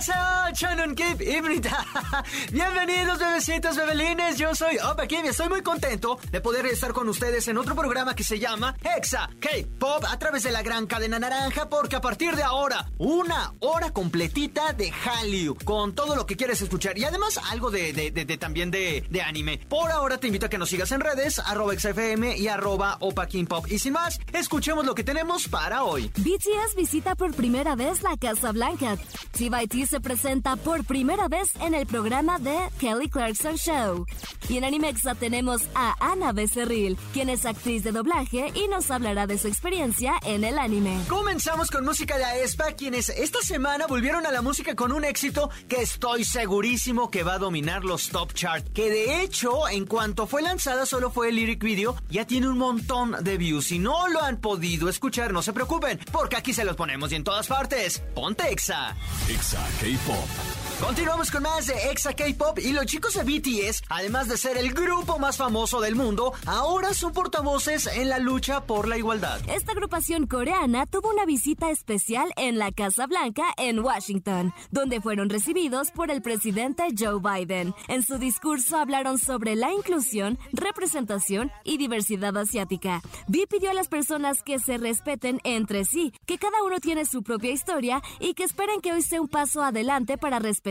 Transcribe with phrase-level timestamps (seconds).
[2.52, 4.38] Bienvenidos bebecitos, bebelines.
[4.38, 7.74] Yo soy Opa Kim y estoy muy contento de poder estar con ustedes en otro
[7.74, 12.00] programa que se llama Hexa K-Pop a través de la gran cadena naranja porque a
[12.00, 17.04] partir de ahora una hora completita de Hallyu con todo lo que quieres escuchar y
[17.04, 19.58] además algo de, de, también de, de, anime.
[19.68, 23.26] Por ahora te invito a que nos sigas en redes arroba XFM y arroba Opa
[23.26, 23.66] Kim Pop.
[23.68, 26.10] Y sin más, escuchemos lo que tenemos para hoy.
[26.16, 28.96] BTS visita por primera vez la Casa Blanca.
[29.32, 34.06] TBT se presenta por primera vez en el programa de Kelly Clarkson Show.
[34.48, 39.26] Y en Animexa tenemos a Ana Becerril, quien es actriz de doblaje y nos hablará
[39.26, 40.96] de su experiencia en el anime.
[41.08, 45.50] Comenzamos con música de Aespa, quienes esta semana volvieron a la música con un éxito
[45.68, 48.68] que estoy segurísimo que va a dominar los top chart.
[48.72, 52.58] Que de hecho, en cuanto fue lanzada solo fue el lyric video, ya tiene un
[52.58, 53.66] montón de views.
[53.66, 57.16] Si no lo han podido escuchar, no se preocupen, porque aquí se los ponemos y
[57.16, 58.04] en todas partes.
[58.14, 58.96] Ponte Exa.
[59.28, 60.59] Exa K-Pop.
[60.80, 64.72] Continuamos con más de Exa K-Pop y los chicos de BTS, además de ser el
[64.72, 69.40] grupo más famoso del mundo, ahora son portavoces en la lucha por la igualdad.
[69.46, 75.28] Esta agrupación coreana tuvo una visita especial en la Casa Blanca en Washington, donde fueron
[75.28, 77.74] recibidos por el presidente Joe Biden.
[77.88, 83.02] En su discurso hablaron sobre la inclusión, representación y diversidad asiática.
[83.28, 87.22] V pidió a las personas que se respeten entre sí, que cada uno tiene su
[87.22, 90.69] propia historia y que esperen que hoy sea un paso adelante para respetar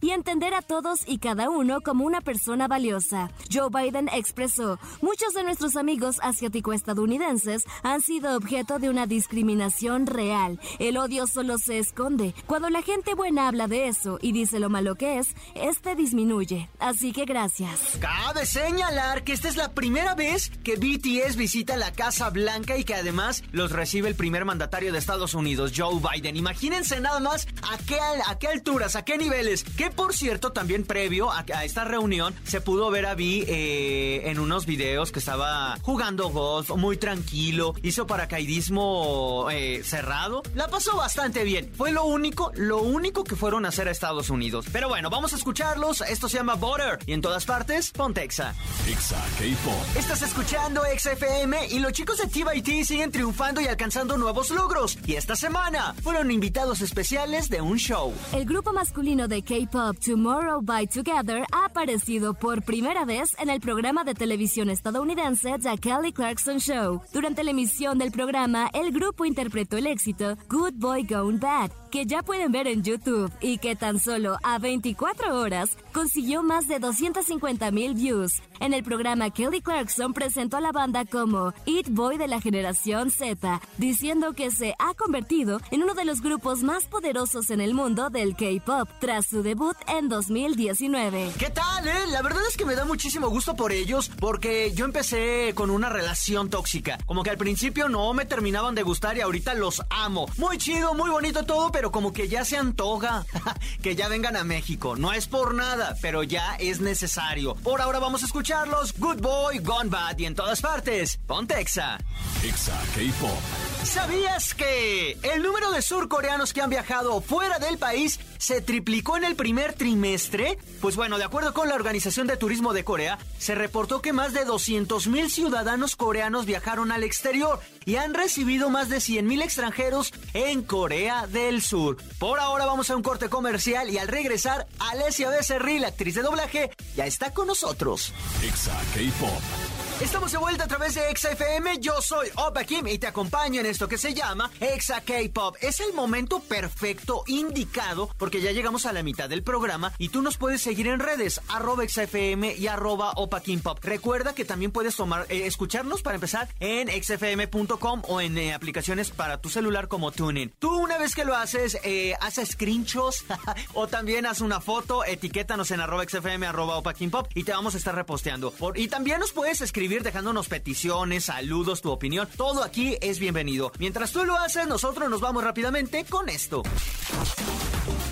[0.00, 3.30] y entender a todos y cada uno como una persona valiosa.
[3.52, 10.60] Joe Biden expresó, muchos de nuestros amigos asiático-estadounidenses han sido objeto de una discriminación real.
[10.78, 12.34] El odio solo se esconde.
[12.46, 16.68] Cuando la gente buena habla de eso y dice lo malo que es, este disminuye.
[16.78, 17.80] Así que gracias.
[18.00, 22.84] Cabe señalar que esta es la primera vez que BTS visita la Casa Blanca y
[22.84, 26.36] que además los recibe el primer mandatario de Estados Unidos, Joe Biden.
[26.36, 29.39] Imagínense nada más a qué, a qué alturas, a qué nivel
[29.76, 34.38] que por cierto, también previo a, esta reunión, se pudo ver a Vi eh, en
[34.38, 40.42] unos videos que estaba jugando golf muy tranquilo, hizo paracaidismo eh, cerrado.
[40.54, 41.72] La pasó bastante bien.
[41.74, 44.66] Fue lo único, lo único que fueron a hacer a Estados Unidos.
[44.72, 46.02] Pero bueno, vamos a escucharlos.
[46.02, 48.54] Esto se llama Butter y en todas partes, Pontexa.
[48.88, 49.96] Exa K-Pop.
[49.96, 54.98] Estás escuchando XFM y los chicos de TBT siguen triunfando y alcanzando nuevos logros.
[55.06, 58.12] Y esta semana fueron invitados especiales de un show.
[58.32, 63.60] El grupo masculino de K-Pop Tomorrow by Together ha aparecido por primera vez en el
[63.60, 67.00] programa de televisión estadounidense The Kelly Clarkson Show.
[67.12, 72.06] Durante la emisión del programa, el grupo interpretó el éxito Good Boy Gone Bad, que
[72.06, 76.78] ya pueden ver en YouTube y que tan solo a 24 horas consiguió más de
[76.78, 78.40] 250 mil views.
[78.60, 83.10] En el programa, Kelly Clarkson presentó a la banda como It Boy de la generación
[83.10, 87.72] Z, diciendo que se ha convertido en uno de los grupos más poderosos en el
[87.72, 91.32] mundo del K-pop tras su debut en 2019.
[91.38, 92.06] ¿Qué tal, eh?
[92.10, 95.88] La verdad es que me da muchísimo gusto por ellos porque yo empecé con una
[95.88, 96.98] relación tóxica.
[97.06, 100.26] Como que al principio no me terminaban de gustar y ahorita los amo.
[100.36, 103.24] Muy chido, muy bonito todo, pero como que ya se antoja
[103.82, 104.96] que ya vengan a México.
[104.96, 107.54] No es por nada, pero ya es necesario.
[107.54, 108.92] Por ahora vamos a escucharlos.
[108.98, 111.18] Good Boy, Gone Bad y en todas partes.
[111.26, 111.98] Ponte Exa.
[112.44, 113.69] Exa K-Pop.
[113.92, 119.24] ¿Sabías que el número de surcoreanos que han viajado fuera del país se triplicó en
[119.24, 120.58] el primer trimestre?
[120.80, 124.32] Pues bueno, de acuerdo con la Organización de Turismo de Corea, se reportó que más
[124.32, 130.62] de 200.000 ciudadanos coreanos viajaron al exterior y han recibido más de 100.000 extranjeros en
[130.62, 131.96] Corea del Sur.
[132.20, 136.70] Por ahora vamos a un corte comercial y al regresar, Alessia Becerril, actriz de doblaje,
[136.94, 138.12] ya está con nosotros.
[138.44, 139.69] Exa K-Pop.
[140.00, 141.78] Estamos de vuelta a través de XFM.
[141.78, 145.56] Yo soy Opa Kim y te acompaño en esto que se llama Exa K-Pop.
[145.60, 150.22] Es el momento perfecto, indicado, porque ya llegamos a la mitad del programa y tú
[150.22, 153.78] nos puedes seguir en redes, arroba XFM y arroba Opa Kim Pop.
[153.82, 159.10] Recuerda que también puedes tomar, eh, escucharnos para empezar en xfm.com o en eh, aplicaciones
[159.10, 160.54] para tu celular como TuneIn.
[160.58, 163.26] Tú una vez que lo haces, eh, haces screenshots
[163.74, 167.52] o también haz una foto, etiquétanos en arroba XFM, arroba Opa Kim Pop y te
[167.52, 168.54] vamos a estar reposteando.
[168.76, 172.28] y también nos puedes escribir dejándonos peticiones, saludos, tu opinión.
[172.36, 173.72] Todo aquí es bienvenido.
[173.78, 176.62] Mientras tú lo haces, nosotros nos vamos rápidamente con esto.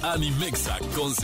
[0.02, 1.14] Animexa con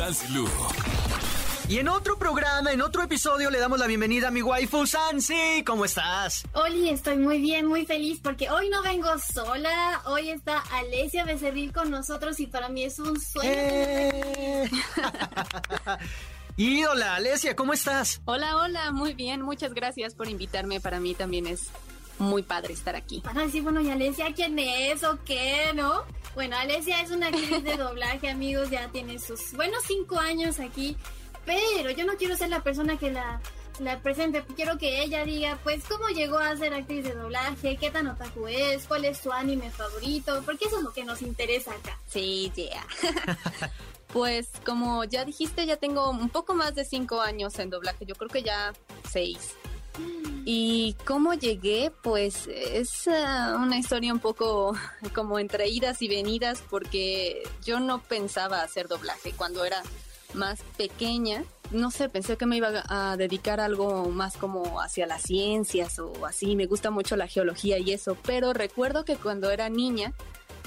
[1.69, 5.65] Y en otro programa, en otro episodio, le damos la bienvenida a mi waifu Sansi.
[5.67, 6.45] ¿Cómo estás?
[6.53, 10.03] Oli, estoy muy bien, muy feliz porque hoy no vengo sola.
[10.07, 13.51] Hoy está Alesia Becerril con nosotros y para mí es un sueño.
[13.53, 14.71] Eh.
[16.57, 18.21] Ídola, Alesia, ¿cómo estás?
[18.27, 19.43] Hola, hola, muy bien.
[19.43, 20.81] Muchas gracias por invitarme.
[20.81, 21.69] Para mí también es
[22.19, 23.23] muy padre estar aquí.
[23.25, 26.03] Van a decir, bueno, ¿y Alesia quién es o qué, no?
[26.35, 30.97] Bueno, Alesia es una actriz de doblaje, amigos, ya tiene sus buenos cinco años aquí
[31.45, 33.41] pero yo no quiero ser la persona que la,
[33.81, 37.91] la presente, quiero que ella diga, pues, cómo llegó a ser actriz de doblaje, qué
[37.91, 41.73] tan otaku es, cuál es su anime favorito, porque eso es lo que nos interesa
[41.73, 41.99] acá.
[42.09, 42.87] Sí, ya.
[44.15, 48.15] pues, como ya dijiste, ya tengo un poco más de cinco años en doblaje, yo
[48.15, 48.73] creo que ya
[49.11, 49.57] seis.
[50.45, 54.77] Y cómo llegué, pues es uh, una historia un poco
[55.15, 59.83] como entre idas y venidas porque yo no pensaba hacer doblaje cuando era
[60.33, 65.23] más pequeña, no sé, pensé que me iba a dedicar algo más como hacia las
[65.23, 69.69] ciencias o así, me gusta mucho la geología y eso, pero recuerdo que cuando era
[69.69, 70.13] niña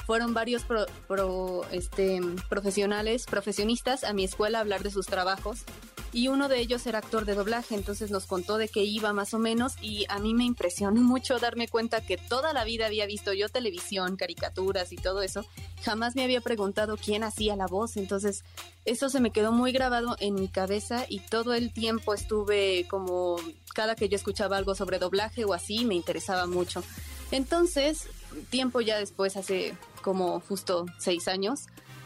[0.08, 5.66] fueron varios pro, este, profesionales, profesionistas a mi escuela a hablar de sus trabajos
[6.14, 9.34] y uno de ellos era actor de doblaje, entonces nos contó de qué iba más
[9.34, 13.06] o menos y a mí me impresionó mucho darme cuenta que toda la vida había
[13.06, 15.46] visto yo televisión, caricaturas y todo eso,
[15.84, 18.46] jamás me había preguntado quién hacía la voz, entonces
[18.86, 23.36] eso se me quedó muy grabado en mi cabeza y todo el tiempo estuve como
[23.76, 26.82] cada que yo escuchaba algo sobre doblaje o así me interesaba mucho.
[27.32, 28.08] Entonces,
[28.50, 29.76] tiempo ya después, hace
[30.08, 31.66] como justo seis años,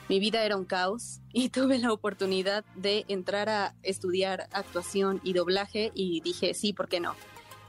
[0.09, 5.33] mi vida era un caos y tuve la oportunidad de entrar a estudiar actuación y
[5.33, 7.13] doblaje y dije, sí, ¿por qué no?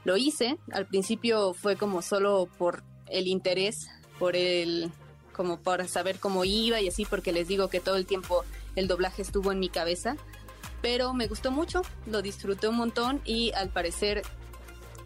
[0.05, 4.91] Lo hice, al principio fue como solo por el interés, por el,
[5.33, 8.43] como para saber cómo iba y así, porque les digo que todo el tiempo
[8.75, 10.17] el doblaje estuvo en mi cabeza,
[10.81, 14.23] pero me gustó mucho, lo disfruté un montón y al parecer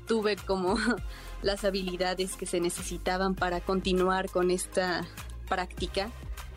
[0.08, 0.78] tuve como
[1.42, 5.08] las habilidades que se necesitaban para continuar con esta
[5.48, 6.10] práctica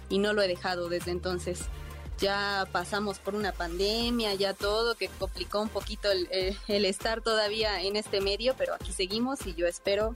[0.09, 1.61] y no lo he dejado desde entonces.
[2.19, 6.29] Ya pasamos por una pandemia, ya todo, que complicó un poquito el,
[6.69, 10.15] el, estar todavía en este medio, pero aquí seguimos y yo espero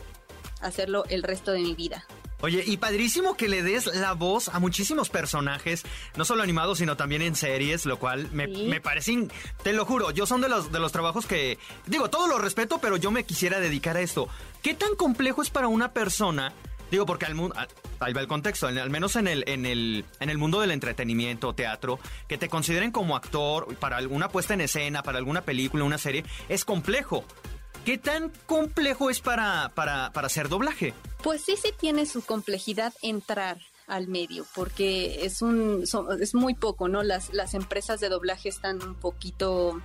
[0.60, 2.06] hacerlo el resto de mi vida.
[2.40, 5.82] Oye, y padrísimo que le des la voz a muchísimos personajes,
[6.16, 9.28] no solo animados, sino también en series, lo cual me, me parece,
[9.62, 12.78] te lo juro, yo son de los, de los trabajos que, digo, todo lo respeto,
[12.78, 14.28] pero yo me quisiera dedicar a esto.
[14.62, 16.52] ¿Qué tan complejo es para una persona
[16.90, 17.56] Digo, porque al mundo,
[18.00, 21.52] ahí va el contexto, al menos en el, en el, en el mundo del entretenimiento,
[21.52, 21.98] teatro,
[22.28, 26.24] que te consideren como actor para alguna puesta en escena, para alguna película, una serie,
[26.48, 27.24] es complejo.
[27.84, 30.94] ¿Qué tan complejo es para, para, para hacer doblaje?
[31.24, 35.82] Pues sí, sí tiene su complejidad entrar al medio, porque es un
[36.20, 37.02] es muy poco, ¿no?
[37.02, 39.80] Las, las empresas de doblaje están un poquito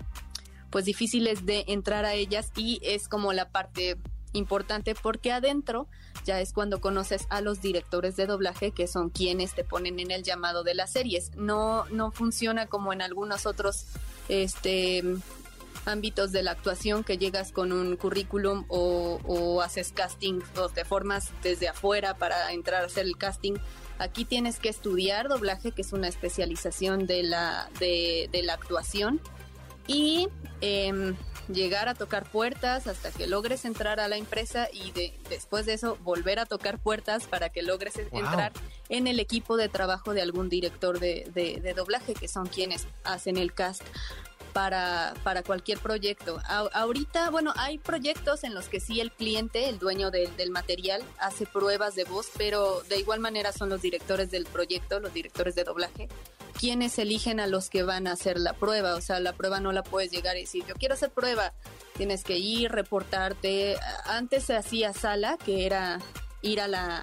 [0.70, 3.98] pues difíciles de entrar a ellas y es como la parte
[4.34, 5.88] importante porque adentro
[6.26, 10.12] ya es cuando conoces a los directores de doblaje que son quienes te ponen en
[10.12, 11.32] el llamado de las series.
[11.38, 13.86] No, no funciona como en algunos otros
[14.28, 15.04] este,
[15.90, 21.32] ámbitos de la actuación que llegas con un currículum o, haces casting o te formas
[21.44, 23.56] desde afuera para entrar a hacer el casting.
[23.98, 29.20] Aquí tienes que estudiar doblaje, que es una especialización de la, de, de la actuación.
[29.88, 30.30] Y
[30.62, 31.16] eh,
[31.52, 35.74] llegar a tocar puertas hasta que logres entrar a la empresa y de, después de
[35.74, 38.54] eso volver a tocar puertas para que logres entrar
[38.90, 43.54] en el equipo de trabajo de algún director de, doblaje, que son quienes hacen el
[43.54, 43.82] cast
[44.54, 46.42] para, para cualquier proyecto.
[46.74, 51.46] ahorita, bueno, hay proyectos en los que sí el cliente, el dueño del material, hace
[51.46, 55.64] pruebas de voz, pero de igual manera son los directores del proyecto, los directores de
[55.64, 56.08] doblaje,
[56.60, 58.96] quienes eligen a los que van a hacer la prueba.
[58.96, 61.54] O sea, la prueba no la puedes llegar y decir, yo quiero hacer prueba.
[61.96, 63.78] Tienes que ir, reportarte.
[64.06, 66.00] Antes se hacía sala, que era
[66.42, 67.00] ir a la,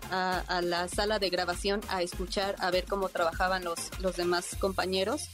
[0.48, 5.28] a, la sala de grabación a escuchar, a ver cómo trabajaban los, los demás compañeros.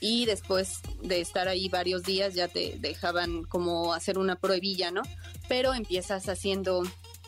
[0.00, 5.02] Y después de estar ahí varios días ya te dejaban como hacer una pruebilla, ¿no?
[5.48, 6.82] Pero empiezas haciendo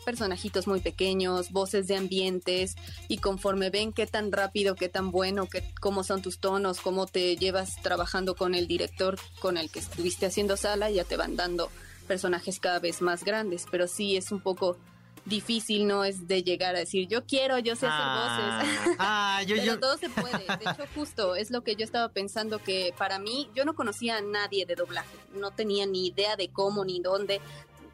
[0.05, 2.75] personajitos muy pequeños, voces de ambientes
[3.07, 7.05] y conforme ven qué tan rápido, qué tan bueno, qué, cómo son tus tonos, cómo
[7.07, 11.35] te llevas trabajando con el director con el que estuviste haciendo sala, ya te van
[11.35, 11.69] dando
[12.07, 14.77] personajes cada vez más grandes, pero sí es un poco
[15.25, 18.95] difícil, no es de llegar a decir yo quiero, yo sé hacer voces.
[18.97, 20.37] Ah, ah pero todo se puede.
[20.37, 24.17] De hecho, justo es lo que yo estaba pensando que para mí, yo no conocía
[24.17, 27.39] a nadie de doblaje, no tenía ni idea de cómo ni dónde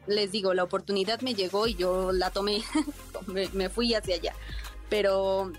[0.08, 2.62] les digo, la oportunidad me llegó y yo la tomé,
[3.52, 4.34] me, fui hacia allá.
[4.88, 5.52] Pero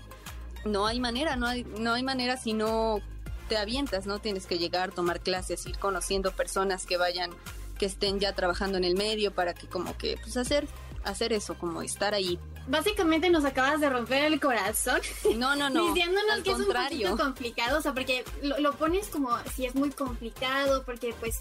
[0.64, 3.00] no hay manera, no hay, no hay manera si no
[3.48, 4.18] te avientas, ¿no?
[4.18, 7.30] Tienes que llegar, tomar clases, ir conociendo personas que vayan,
[7.78, 10.66] que estén ya trabajando en el medio para que como que, pues hacer,
[11.04, 12.38] hacer eso, como estar ahí.
[12.66, 15.00] Básicamente nos acabas de romper el corazón.
[15.36, 15.92] No, no, no.
[15.92, 19.74] Diciéndonos que es un poquito complicado, o sea, porque lo, lo pones como si es
[19.74, 21.38] muy complicado, porque pues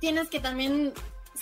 [0.00, 0.92] tienes que también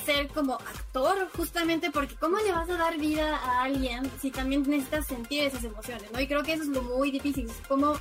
[0.04, 4.62] ser como actor, justamente porque ¿cómo le vas a dar vida a alguien si también
[4.62, 6.20] necesitas sentir esas emociones, ¿no?
[6.20, 7.94] Y creo que eso es lo muy difícil, es cómo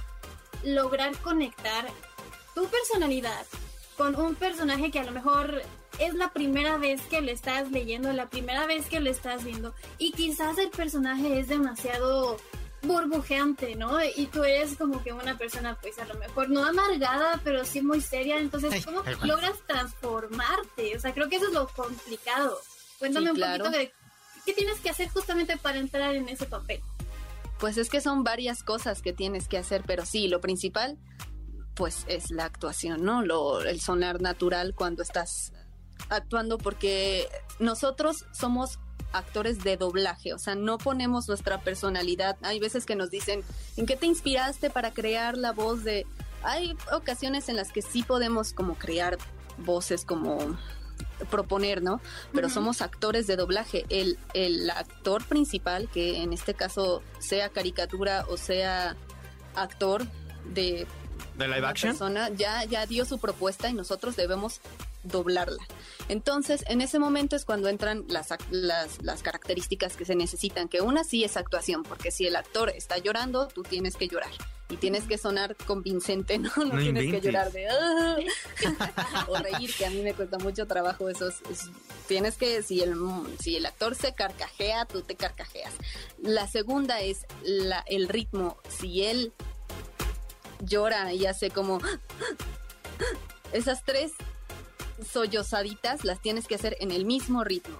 [0.63, 1.87] lograr conectar
[2.53, 3.45] tu personalidad
[3.95, 5.61] con un personaje que a lo mejor
[5.99, 9.73] es la primera vez que le estás leyendo, la primera vez que lo estás viendo
[9.97, 12.37] y quizás el personaje es demasiado
[12.83, 13.97] burbujeante, ¿no?
[14.03, 17.81] Y tú eres como que una persona, pues a lo mejor no amargada, pero sí
[17.81, 18.37] muy seria.
[18.37, 20.95] Entonces, ¿cómo logras transformarte?
[20.95, 22.59] O sea, creo que eso es lo complicado.
[22.99, 23.91] Cuéntame un poquito de
[24.45, 26.81] qué tienes que hacer justamente para entrar en ese papel.
[27.59, 30.97] Pues es que son varias cosas que tienes que hacer, pero sí, lo principal,
[31.73, 33.23] pues es la actuación, ¿no?
[33.23, 35.53] Lo, el sonar natural cuando estás
[36.09, 37.27] actuando, porque
[37.59, 38.79] nosotros somos
[39.13, 42.37] actores de doblaje, o sea, no ponemos nuestra personalidad.
[42.41, 43.43] Hay veces que nos dicen,
[43.77, 46.05] ¿en qué te inspiraste para crear la voz de...
[46.43, 49.17] Hay ocasiones en las que sí podemos como crear
[49.57, 50.37] voces como
[51.29, 51.99] proponer, ¿no?
[52.31, 53.85] Pero somos actores de doblaje.
[53.89, 58.95] El, el actor principal, que en este caso sea caricatura o sea
[59.55, 60.05] actor
[60.53, 60.87] de
[61.37, 61.91] ¿De live action?
[61.91, 64.59] Persona, ya, ya dio su propuesta y nosotros debemos
[65.07, 65.65] doblarla.
[66.09, 70.81] Entonces, en ese momento es cuando entran las, las, las, características que se necesitan, que
[70.81, 74.31] una sí es actuación, porque si el actor está llorando, tú tienes que llorar.
[74.69, 76.51] Y tienes que sonar convincente, ¿no?
[76.57, 77.67] No, tienes que llorar de...
[79.27, 81.29] o reír, que a mí me cuesta mucho trabajo eso.
[82.07, 82.95] tienes que, si el,
[83.39, 85.73] si el actor se carcajea, tú te carcajeas.
[86.21, 88.57] La segunda es la, el ritmo.
[88.69, 89.33] Si él
[90.61, 91.79] llora y hace como...
[93.53, 94.11] Esas tres
[95.11, 97.77] sollozaditas las tienes que hacer en el mismo ritmo.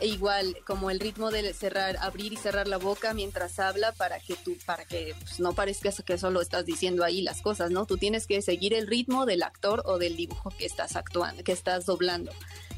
[0.00, 4.20] E igual como el ritmo de cerrar, abrir y cerrar la boca mientras habla para
[4.20, 7.84] que tú, para que pues, no parezca que solo estás diciendo ahí las cosas, ¿no?
[7.84, 11.52] Tú tienes que seguir el ritmo del actor o del dibujo que estás actuando, que
[11.52, 12.30] estás doblando.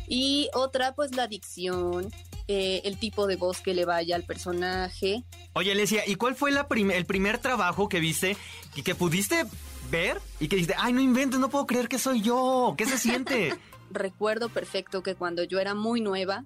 [0.09, 2.11] Y otra, pues la dicción,
[2.49, 5.23] eh, el tipo de voz que le vaya al personaje.
[5.53, 8.37] Oye, Alesia, ¿y cuál fue la el primer trabajo que viste
[8.75, 9.45] y que pudiste
[9.91, 12.75] ver y que dijiste, ay, no inventes, no puedo creer que soy yo?
[12.77, 13.57] ¿Qué se siente?
[13.91, 16.45] recuerdo perfecto que cuando yo era muy nueva,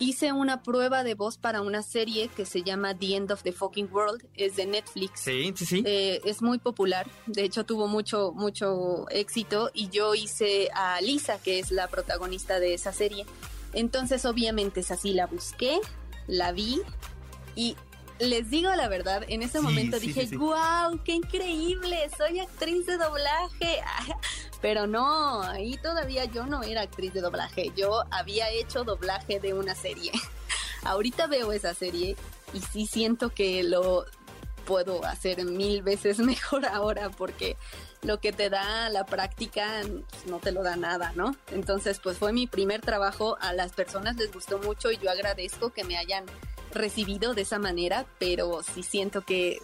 [0.00, 3.52] hice una prueba de voz para una serie que se llama The End of the
[3.52, 5.20] Fucking World, es de Netflix.
[5.20, 5.82] Sí, sí, sí.
[5.84, 11.38] Eh, es muy popular, de hecho tuvo mucho, mucho éxito y yo hice a Lisa,
[11.38, 13.26] que es la protagonista de esa serie.
[13.74, 15.78] Entonces obviamente es así, la busqué,
[16.26, 16.80] la vi
[17.54, 17.76] y
[18.20, 23.80] les digo la verdad, en ese momento dije, wow, qué increíble, soy actriz de doblaje.
[24.60, 29.54] Pero no, ahí todavía yo no era actriz de doblaje, yo había hecho doblaje de
[29.54, 30.12] una serie.
[30.84, 32.16] Ahorita veo esa serie
[32.52, 34.04] y sí siento que lo
[34.66, 37.56] puedo hacer mil veces mejor ahora porque
[38.02, 41.34] lo que te da la práctica pues, no te lo da nada, ¿no?
[41.50, 45.70] Entonces, pues fue mi primer trabajo, a las personas les gustó mucho y yo agradezco
[45.70, 46.24] que me hayan
[46.72, 49.58] recibido de esa manera, pero sí siento que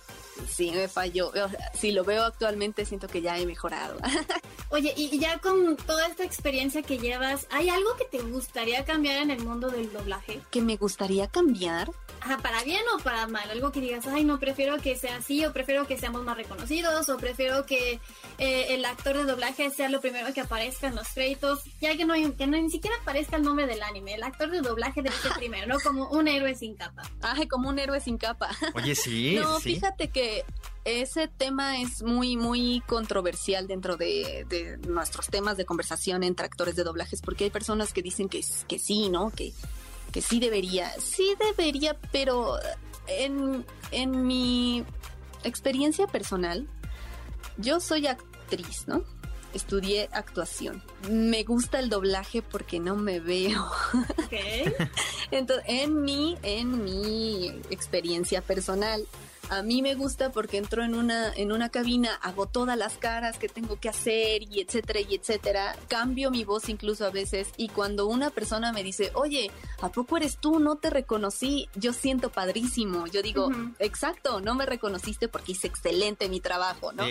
[0.48, 1.32] sí me falló.
[1.74, 3.98] Si lo veo actualmente, siento que ya he mejorado.
[4.70, 9.22] Oye, y ya con toda esta experiencia que llevas, ¿hay algo que te gustaría cambiar
[9.22, 10.40] en el mundo del doblaje?
[10.50, 11.90] ¿Que me gustaría cambiar?
[12.20, 15.44] Ajá, para bien o para mal, algo que digas, ay, no, prefiero que sea así,
[15.44, 18.00] o prefiero que seamos más reconocidos, o prefiero que
[18.38, 22.04] eh, el actor de doblaje sea lo primero que aparezca en los créditos, ya que
[22.04, 25.14] no, que no ni siquiera aparezca el nombre del anime, el actor de doblaje debe
[25.16, 25.78] ser primero, ¿no?
[25.78, 27.02] Como un héroe sin capa.
[27.22, 28.50] Ay, como un héroe sin capa.
[28.74, 29.36] Oye, sí.
[29.40, 30.25] no, fíjate que
[30.84, 36.76] ese tema es muy, muy controversial dentro de, de, nuestros temas de conversación entre actores
[36.76, 39.30] de doblajes, porque hay personas que dicen que, que sí, ¿no?
[39.30, 39.52] Que
[40.16, 42.58] que sí debería, sí debería, pero
[43.06, 44.82] en, en mi
[45.44, 46.66] experiencia personal,
[47.58, 49.04] yo soy actriz, ¿no?
[49.52, 50.82] Estudié actuación.
[51.10, 53.70] Me gusta el doblaje porque no me veo.
[55.30, 59.06] Entonces, en mi, en mi experiencia personal,
[59.48, 63.38] a mí me gusta porque entro en una, en una cabina, hago todas las caras
[63.38, 65.76] que tengo que hacer y etcétera y etcétera.
[65.88, 69.50] Cambio mi voz incluso a veces y cuando una persona me dice, oye,
[69.80, 70.58] ¿a poco eres tú?
[70.58, 71.68] No te reconocí.
[71.74, 73.06] Yo siento padrísimo.
[73.06, 77.04] Yo digo, exacto, no me reconociste porque hice excelente mi trabajo, ¿no?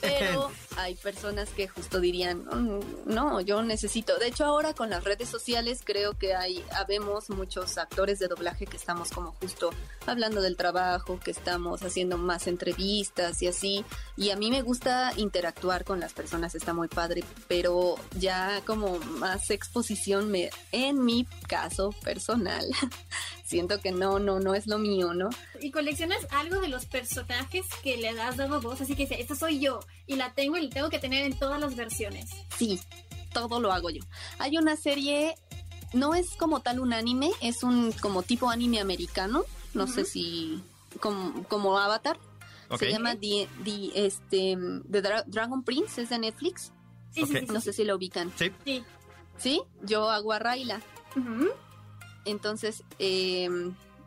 [0.00, 4.18] Pero hay personas que justo dirían, mm, no, yo necesito.
[4.18, 8.66] De hecho, ahora con las redes sociales creo que hay, habemos muchos actores de doblaje
[8.66, 9.70] que estamos como justo
[10.06, 13.84] hablando del trabajo, que estamos haciendo más entrevistas y así.
[14.16, 18.98] Y a mí me gusta interactuar con las personas, está muy padre, pero ya como
[18.98, 22.64] más exposición me, en mi caso personal,
[23.44, 25.28] siento que no, no, no es lo mío, ¿no?
[25.60, 29.34] Y coleccionas algo de los personajes que le has dado voz, así que dice, esta
[29.34, 32.30] soy yo y la tengo y la tengo que tener en todas las versiones.
[32.56, 32.80] Sí,
[33.34, 34.02] todo lo hago yo.
[34.38, 35.34] Hay una serie,
[35.92, 40.62] no es como tal un anime, es un como tipo anime americano, no sé si
[41.00, 42.18] como, como Avatar.
[42.78, 43.48] Se llama The,
[43.94, 44.58] este,
[44.90, 46.72] The Dragon Prince, es de Netflix.
[47.10, 48.32] Sí, sí, no sé si lo ubican.
[48.36, 48.52] Sí.
[49.36, 50.80] Sí, yo hago a Raila.
[52.24, 53.48] Entonces, eh,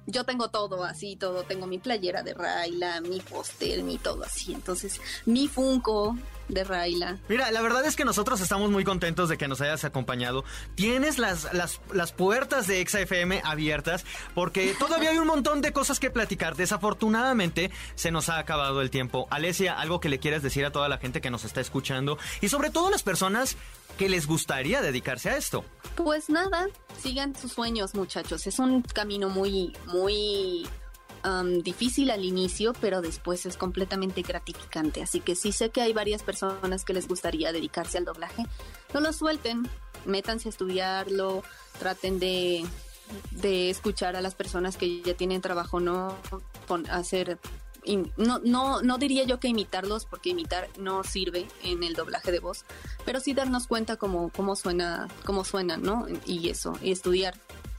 [0.07, 1.43] yo tengo todo así, todo.
[1.43, 4.53] Tengo mi playera de Raila, mi póster, mi todo así.
[4.53, 6.15] Entonces, mi Funko
[6.47, 7.17] de Raila.
[7.27, 10.45] Mira, la verdad es que nosotros estamos muy contentos de que nos hayas acompañado.
[10.75, 15.99] Tienes las, las, las puertas de ExaFM abiertas porque todavía hay un montón de cosas
[15.99, 16.55] que platicar.
[16.55, 19.27] Desafortunadamente, se nos ha acabado el tiempo.
[19.29, 22.47] Alesia, algo que le quieras decir a toda la gente que nos está escuchando y
[22.47, 23.57] sobre todo las personas
[23.97, 25.65] que les gustaría dedicarse a esto?
[25.95, 26.67] Pues nada,
[27.01, 28.47] sigan sus sueños, muchachos.
[28.47, 30.67] Es un camino muy, muy
[31.61, 35.01] difícil al inicio, pero después es completamente gratificante.
[35.01, 38.45] Así que sí sé que hay varias personas que les gustaría dedicarse al doblaje.
[38.93, 39.67] No lo suelten,
[40.05, 41.43] métanse a estudiarlo,
[41.79, 42.65] traten de,
[43.31, 46.15] de escuchar a las personas que ya tienen trabajo, no
[46.89, 47.39] hacer
[48.17, 52.39] no, no, no diría yo que imitarlos, porque imitar no sirve en el doblaje de
[52.39, 52.65] voz,
[53.05, 56.05] pero sí darnos cuenta cómo, cómo suena, cómo suena, ¿no?
[56.25, 57.35] Y eso, y estudiar,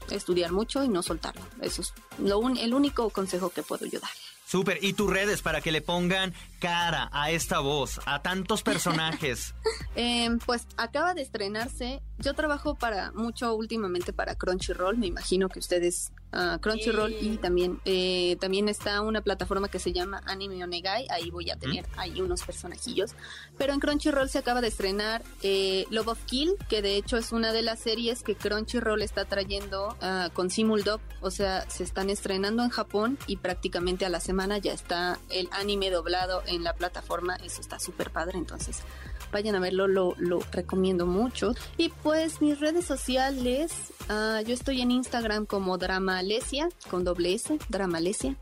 [0.09, 1.41] estudiar mucho y no soltarlo.
[1.61, 4.09] Eso es lo el único consejo que puedo yo dar.
[4.49, 9.53] Súper, y tus redes para que le pongan cara a esta voz, a tantos personajes.
[9.95, 12.01] Em, pues acaba de estrenarse.
[12.17, 16.13] Yo trabajo para mucho últimamente para Crunchyroll, me imagino que ustedes
[16.61, 21.49] Crunchyroll y también eh, también está una plataforma que se llama Anime Onegai, ahí voy
[21.49, 23.11] a tener ahí unos personajillos,
[23.57, 27.31] pero en Crunchyroll se acaba de estrenar eh, Love of Kill, que de hecho es
[27.31, 32.09] una de las series que Crunchyroll está trayendo uh, con Simuldub, o sea, se están
[32.09, 36.73] estrenando en Japón y prácticamente a la semana ya está el anime doblado en la
[36.73, 38.83] plataforma, eso está súper padre, entonces
[39.31, 41.53] vayan a verlo, lo, lo recomiendo mucho.
[41.77, 43.71] Y pues mis redes sociales,
[44.09, 48.37] uh, yo estoy en Instagram como Drama Alesia, con doble S, Drama Alesia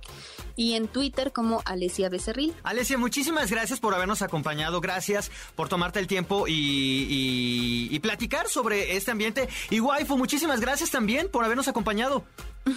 [0.57, 2.53] y en Twitter como Alesia Becerril.
[2.63, 8.97] Alesia, muchísimas gracias por habernos acompañado, gracias por tomarte el tiempo y, y, platicar sobre
[8.97, 9.47] este ambiente.
[9.69, 12.25] Y Waifu, muchísimas gracias también por habernos acompañado.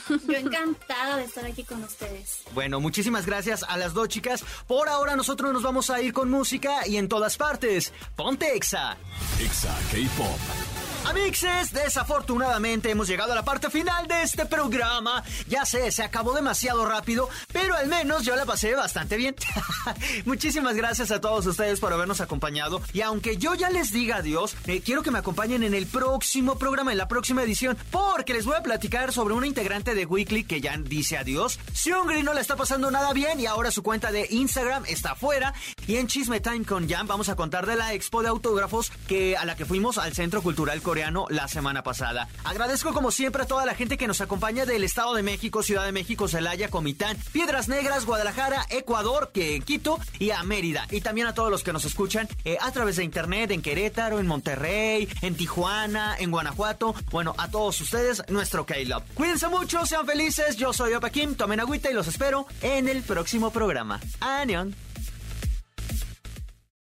[0.09, 2.43] Yo encantada de estar aquí con ustedes.
[2.53, 4.45] Bueno, muchísimas gracias a las dos chicas.
[4.67, 7.93] Por ahora nosotros nos vamos a ir con música y en todas partes.
[8.15, 8.97] Ponte Exa.
[9.41, 10.90] Exa K-Pop.
[11.07, 15.25] Amixes, desafortunadamente hemos llegado a la parte final de este programa.
[15.49, 19.35] Ya sé, se acabó demasiado rápido, pero al menos yo la pasé bastante bien.
[20.25, 22.83] Muchísimas gracias a todos ustedes por habernos acompañado.
[22.93, 26.59] Y aunque yo ya les diga adiós, eh, quiero que me acompañen en el próximo
[26.59, 30.45] programa, en la próxima edición, porque les voy a platicar sobre una integrante de Weekly
[30.45, 31.59] que ya dice adiós.
[31.73, 35.55] Seungri no le está pasando nada bien y ahora su cuenta de Instagram está fuera.
[35.87, 39.37] Y en Chisme Time con Jan vamos a contar de la expo de autógrafos que
[39.37, 42.27] a la que fuimos al Centro Cultural coreano la semana pasada.
[42.43, 45.85] Agradezco como siempre a toda la gente que nos acompaña del Estado de México, Ciudad
[45.85, 50.89] de México, Celaya, Comitán, Piedras Negras, Guadalajara, Ecuador, que Quito y a Mérida.
[50.91, 54.19] Y también a todos los que nos escuchan eh, a través de internet en Querétaro,
[54.19, 56.97] en Monterrey, en Tijuana, en Guanajuato.
[57.13, 59.05] Bueno, a todos ustedes, nuestro K-Love.
[59.15, 60.57] Cuídense mucho, sean felices.
[60.57, 64.01] Yo soy Opa Kim, tomen agüita y los espero en el próximo programa.
[64.19, 64.75] Anion.